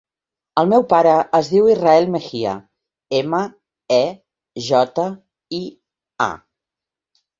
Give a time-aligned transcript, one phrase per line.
[0.61, 2.55] El meu pare es diu Israel Mejia:
[3.19, 3.41] ema,
[4.01, 4.03] e,
[4.71, 5.07] jota,
[5.59, 5.61] i,
[6.27, 6.33] a.